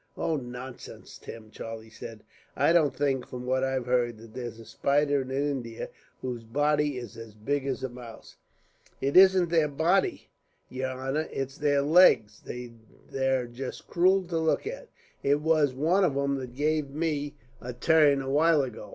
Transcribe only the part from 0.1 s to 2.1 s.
"Oh, nonsense, Tim!" Charlie